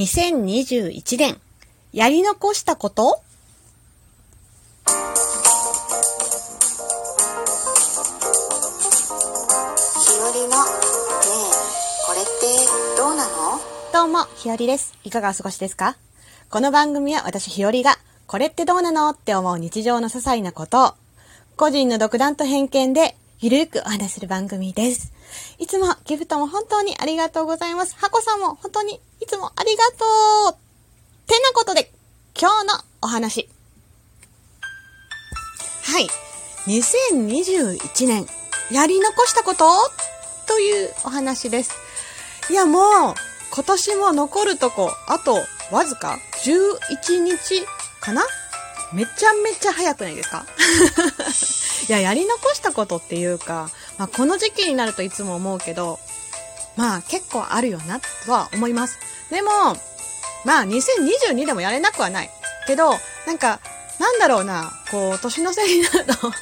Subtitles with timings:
[0.00, 1.38] 2021年、
[1.92, 3.20] やり残したこと？
[4.86, 4.94] ひ
[10.18, 11.52] よりのねえ
[12.06, 12.30] これって
[12.96, 13.60] どうなの？
[13.92, 14.94] どうも、ひよりです。
[15.04, 15.98] いかがお過ごしですか？
[16.48, 19.10] この番組は私ひよりが、これってどうなの？
[19.10, 20.94] って思う日常の些細なことを、
[21.58, 25.12] 個人の独断と偏見で、ゆるくお話しする番組です。
[25.58, 27.96] いつもギフトも本当にありがとうございます。
[27.96, 30.56] ハコさんも本当にいつもありがとう
[31.26, 31.92] てなことで、
[32.40, 33.48] 今日のお話。
[35.84, 36.08] はい。
[36.66, 38.26] 2021年、
[38.70, 39.64] やり残したこと？
[40.46, 41.72] というお話です。
[42.50, 43.14] いや、もう、
[43.52, 45.38] 今年も残るとこ、あと、
[45.70, 47.64] わずか11日
[48.00, 48.22] かな？
[48.92, 50.44] めちゃめちゃ早くないですか？
[51.88, 55.98] いや、やり残したことっていうか、まあ、この時期になるといつも思うけど、
[56.74, 58.98] まあ、結構あるよな、とは思います。
[59.30, 59.50] でも、
[60.46, 62.30] まあ、2022でもやれなくはない。
[62.66, 62.92] けど、
[63.26, 63.60] なんか、
[63.98, 66.32] なんだろうな、こう、年の瀬になると、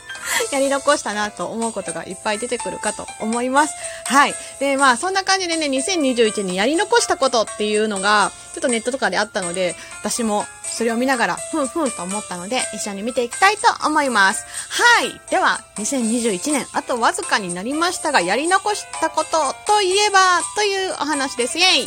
[0.53, 3.75] やり残したなと思うことがいっぱい出てくるかと思います。
[4.07, 4.35] はい。
[4.61, 14.45] で、まあ、そんな感じでね、2021にやり残したことっていうのが、ちょっとネットとかであったので、私もそれを見ながら、ふんふんと思ったので、一緒に見ていきたいと思います。
[14.69, 15.21] はい。
[15.31, 21.59] では、2021年、あとわずかになりましたが、やり残したことといえば、というお話です。
[21.59, 21.87] イェイ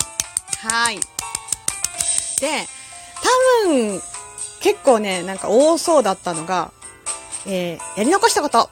[0.67, 0.99] はい。
[2.39, 2.67] で、
[3.65, 4.01] 多分、
[4.61, 6.71] 結構ね、なんか多そうだったのが、
[7.45, 8.69] えー、やり残したこと。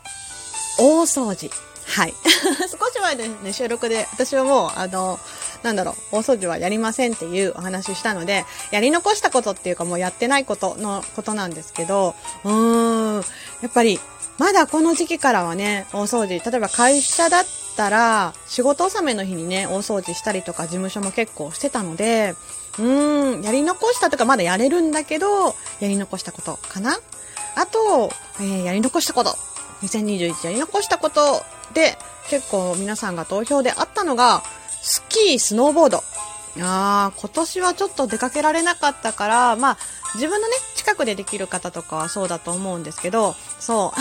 [0.77, 1.49] 大掃除。
[1.85, 2.13] はい。
[2.23, 5.19] 少し前でね、収録で、私はもう、あの、
[5.63, 13.25] なんだろう、大掃除はやりませんっていうお話したので、やり残したことっていうかもうやってないことのことなんですけど、うーん、
[13.61, 13.99] やっぱり、
[14.37, 17.45] まだこの時期からはね、大掃除、例えば会社だっ
[17.75, 22.35] たら、仕事納めの日にね、大掃除したりとか事務所も結構してたので、
[22.79, 25.47] うん、やり残したとかまだやれるんだけど、
[25.79, 26.97] やり残したことかな？
[27.55, 29.31] あと、えー、やり残したこと。
[29.81, 31.43] 2021やり残したこと
[31.73, 31.97] で、
[32.29, 34.43] 結構皆さんが投票であったのが、
[34.81, 35.97] スキー、スノーボード。
[36.61, 39.77] ああ、今年はちょっと出かけられなかったから、まあ、
[40.15, 43.93] 自分のね、近くでできる方とかはそうだと思うんですけど、そ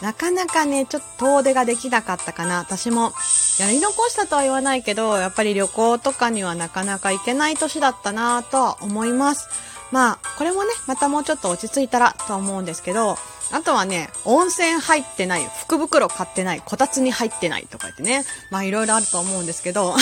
[0.00, 0.02] う。
[0.04, 2.58] なかなかね、ちょっと遠出ができなかったかな。
[2.58, 3.12] 私も、
[3.60, 9.46] やり残したとは言わないけど、やっぱり旅行とかにはなかなか行けない年だったなとは思います。
[9.92, 13.16] まあ、これもね、またもうちょっと落ち着いたらと思うんですけど、
[13.52, 19.94] あとはね、温泉入ってない、福袋買ってない、こたつに入ってないとか言ってね、まあいろいろあると思うんですけど、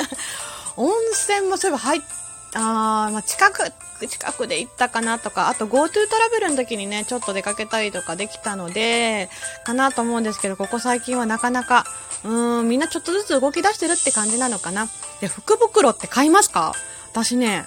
[0.76, 2.22] 温泉もそういえば入って
[2.54, 3.72] あーまあ、近く、
[4.06, 9.30] 近くで行ったかなとか、あと GoTo トラベルの時にね、ちょっと出かけたりとかできたので、
[9.64, 11.86] かなと思うんですけど、ここ最近はなかなか、
[12.24, 14.88] うーん、みんなちょっとずつ動き出してるって感じなのかな。
[15.20, 16.74] で、福袋って買いますか？
[17.12, 17.66] 私ね、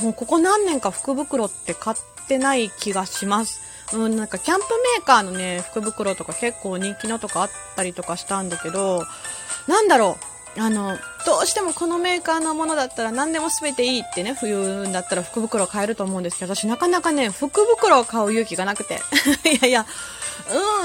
[0.00, 1.96] もうここ何年か福袋って買っ
[2.28, 3.60] てない気がします。
[3.92, 4.66] うん、なんかキャンプ
[4.98, 9.04] メーカーのね、福袋とか結構人気のとかあったりとかしたんだけど、
[9.66, 10.16] なんだろ
[10.56, 19.00] う、あの、どうしてもこのメーカーのものだったら何でも全ていいってね、冬だったら福袋買えると思うんですけど、私なかなかね、福袋を買う勇気がなくて。
[19.44, 19.86] いやいや、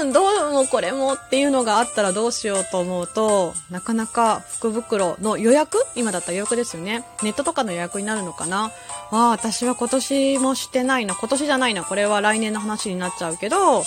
[0.00, 7.04] うん、どうもこれもっていうのがあったらどうしようと思うと、なかなか福袋の予約今だったら予約ですよね。
[7.22, 8.70] ネットとかの予約になるのかな
[9.10, 11.14] ああ、私は今年もしてないな。
[11.14, 11.82] 今年じゃないな。
[11.84, 13.84] これは来年の話になっちゃうけど、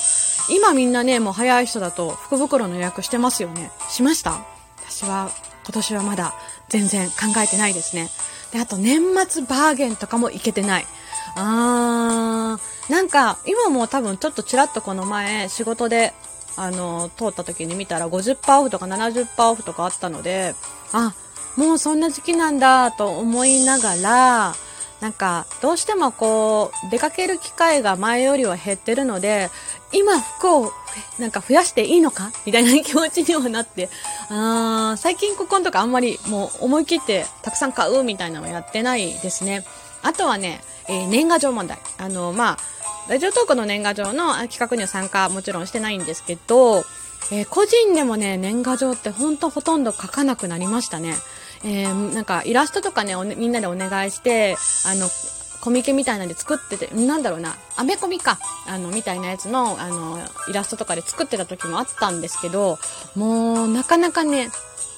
[0.49, 3.71] 今みんなね、もう早い人だと福袋の予約してますよね。
[3.89, 4.41] しました？
[4.89, 5.29] 私は
[5.65, 6.33] 今年はまだ
[6.69, 8.09] 全然考えてないですね。
[8.51, 10.85] で、あと年末バーゲンとかも行けてない。
[11.35, 16.13] あー、なんか今も多分ちょっとちらっとこの前仕事で
[16.59, 20.55] あの、通った時に見たら50%オフとか70%オフとかあったので、
[20.91, 21.13] あ、
[21.55, 24.55] もうそんな時期なんだと思いながら、
[25.01, 29.49] なんか、どうしてもこう、出かける機会が前よりは減ってるので、
[29.93, 30.71] 今服を
[31.17, 33.89] なんか増やしていいのかみたいな気持ちにはなって、
[34.29, 39.65] あー最近ここのとかあんまりもう思い切ってたくさん買うみたいなのやってないですね。
[40.01, 41.79] あとはね、えー年賀状問題。
[41.97, 46.83] あの、まあ、ラジオトークの年賀状の企画には参加もちろんしてないんですけど、
[47.31, 51.15] えー個人でもね、年賀状ってほんとほとんど書かなくなりましたね。
[51.63, 54.55] えーなんかイラストとかねね、みんなでお願いして、
[54.85, 55.09] あの、
[55.61, 60.19] コミケみたいなんで作ってて、なんだろうな、アメコミか、あの、みたいなやつの、あの、
[60.49, 62.79] イラストとかで作ってた時もあったんですけど、
[63.15, 64.49] もう、なかなかね、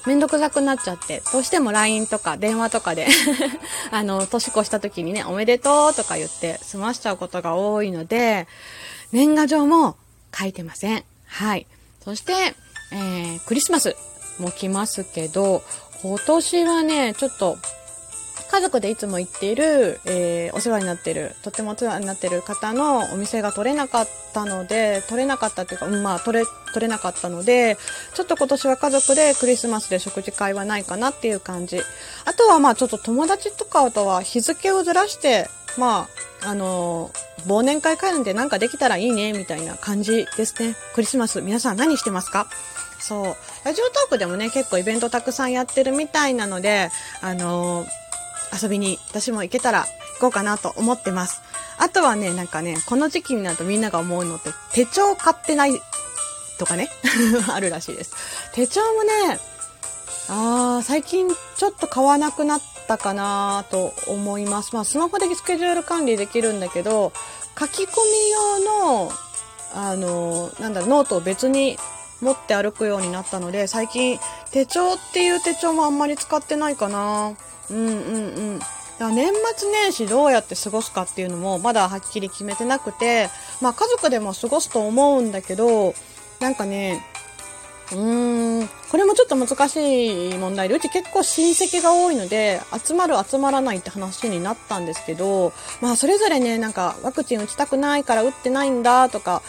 [0.06, 3.08] めんどくさくなっちゃって、どうしても LINE とか電話とかで、
[3.92, 8.48] あの、年越した時にね、おめでとうとか言って済ましちゃうことが多いので、
[9.12, 9.96] 年賀状も
[10.38, 11.04] 書いてません。
[11.28, 11.68] はい。
[12.04, 12.34] そして、
[12.92, 13.96] えー、クリスマス
[14.40, 15.64] も来ますけど、
[16.02, 17.58] 今年はね、ちょっと
[18.52, 27.78] 家族でいつも行っている、えー、お世話になってる、とってもお世話になってる方のお店が取れなかったので、取れなかったっていうか、うん、まあ、取れ、取れなかったので、
[28.14, 31.80] ちょっと今年は家族でクリスマスで食事会はないかなっていう感じ。
[32.26, 35.48] あとはまあ、ちょっと友達とかとは日付をずらして、
[35.78, 37.12] まあ、あの、
[37.48, 40.76] 忘年会会んでなんかできたらいいね、みたいな感じですね。
[40.96, 42.48] クリスマス、皆さん何してますか？
[43.00, 43.36] そう。
[43.66, 46.90] ラジオトークでもね、結構イベントたくさんやってるみたいなので、
[47.22, 47.86] あの
[48.62, 49.82] 遊びに私も行けたら
[50.16, 51.42] 行こうかなと思ってます。
[51.78, 55.82] あとはね、なんかね、この時期になるとみんなが思うのって手帳買ってない
[56.60, 56.90] とかね、
[57.50, 58.14] あるらしいです。
[58.54, 59.40] 手帳もね、
[60.30, 61.28] あー、最近
[61.58, 64.76] ちょっと買わなくなってたかなと思います。
[64.76, 67.14] まあ、スマホでスケジュール管理できるんだけど、
[67.58, 69.12] 書き込み用の、
[69.74, 71.78] あの、なんだ、ノートを別に
[72.20, 74.20] 持って歩くようになったので、最近
[74.52, 77.34] 手帳っていう手帳もあんまり使ってないかな。
[77.70, 78.60] うんうんうん。
[78.60, 83.30] だから年末年始どうやって過ごすかっていうのもまだはっきり決めてなくて、
[83.62, 85.94] まあ家族でも過ごすと思うんだけど、
[86.42, 87.02] なんかね、
[87.92, 99.42] うーん、これもちょっと難しい問題で、うち結構親戚が多いので、集まる集まらないって話になったんですけど、まあそれぞれね、なんかワクチン打ちたくないから打ってないんだとか、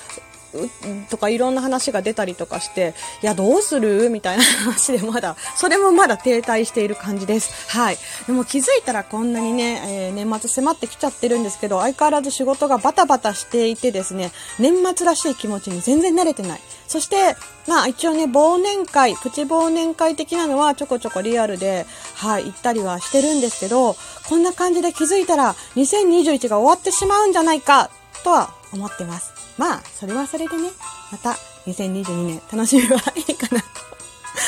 [1.11, 4.11] とかいろんな話が出たりとかして、いや、どうする？
[4.11, 7.69] みたいな話でまだ、 それもまだ停滞している感じです。
[7.69, 7.99] はい。
[8.27, 16.61] でも気づいたらこんなにね、えー、年末迫ってきちゃってるんですけど、相変わらず仕事がバタバタしていてですね、年末らしい気持ちに全然慣れてない。
[16.87, 23.97] そして、まあ一応ね、忘年会、プチ忘年会的なのはちょこちょこリアルで、はい、行ったりはしてるんですけど、
[24.29, 27.91] こんな感じで気づいたら2021が終わってしまうんじゃないか、
[28.25, 29.32] とは思ってます。
[29.59, 30.71] まあ、それはそれでね、
[31.11, 33.61] また2022年楽しみはいいかな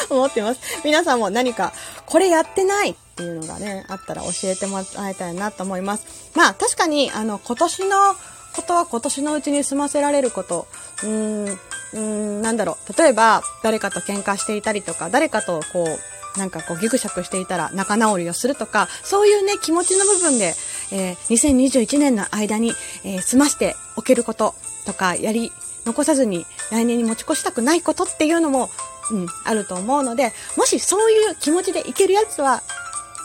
[0.09, 0.61] と思ってます。
[0.85, 1.73] 皆さんも何か
[2.07, 6.33] これやってないっていうのがね、あったら教えてもらいたいなと思います。
[6.35, 8.15] まあ、確かに、あの、今年の
[8.55, 10.67] ことは今年のうちに済ませられること、
[11.03, 12.99] うーん、うーん、なんだろう。
[12.99, 20.55] 例えば、誰かと喧嘩していたりとか、誰かとこう、なんかこうギクシャクしていたら仲直りをするとか、そういうね、気持ちの部分で、
[20.95, 22.73] えー、2021年の間に、
[23.05, 24.55] えー、済ましておけること
[24.87, 25.51] とか、やり
[25.85, 28.71] 残さずに来年に持ち越したくないことっていうのも、
[29.11, 32.63] うん、あると思うので、もしそういう気持ちでいけるやつは、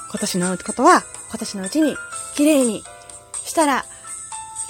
[0.10, 1.96] 今年のことは、今年のうちに
[2.36, 2.84] 綺麗に
[3.46, 3.86] したら、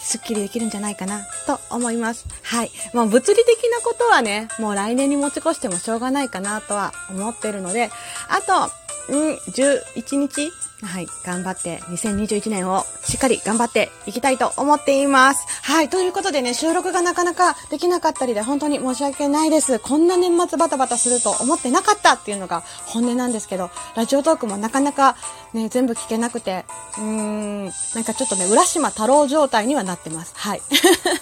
[0.01, 2.25] すっきりできるんじゃないかなと思います。
[2.41, 2.71] はい。
[2.93, 7.91] もう物理的なことはね、もう来年に持ち越してもしょうがないかなとは思ってるので、
[8.27, 8.71] あと、
[9.09, 10.51] 11日
[10.81, 15.45] はい、頑張って、2021年をしっかり頑張っていきたいと思っています。
[15.63, 19.79] はい、ということでね、収録がなかなかできなかったりで本当に申し訳ないです。
[19.79, 25.17] こんな年末バタバタすると思ってなかったっていうのが本音なんですけど、ラジオトークもなかなか
[25.53, 26.63] ね、全部聞けなくて、
[26.97, 30.33] うーん、なんかちょっとね、浦島太郎状態にはなってます。
[30.37, 30.61] はい。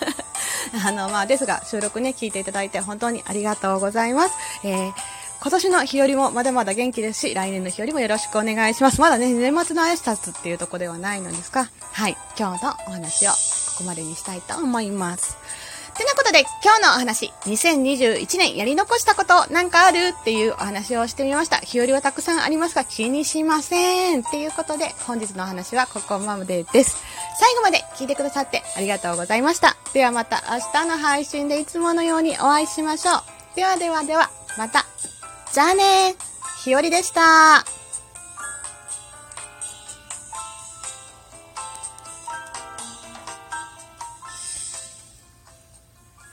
[0.85, 4.35] あの、まあ、ですが、収録ね、聞いていただいて本当にありがとうございます。
[4.63, 8.99] えー今年の日和もまだまだ元気ですし、来年の日和もよろしくお願いします。
[9.01, 13.35] まだね、年末の挨拶っていうとこではないのですが、はい、今日のお話をこ
[13.79, 15.37] こまでにしたいと思います。
[15.97, 21.57] てなことで、今日のお話、2021年やり残したことなんかあるっていうお話をしてみました。
[21.57, 24.21] 日和はたくさんありますが気にしません。
[24.21, 26.97] っていうことで、本日のお話はここまでです。
[27.39, 29.75] 最後まで聞いてくださってありがとうございました。
[29.93, 33.55] ではまた明日の配信でいつものようにお会いしましょう。
[33.55, 34.85] ではではでは、また。
[35.53, 36.15] じゃあね
[36.63, 37.65] ひよりでした。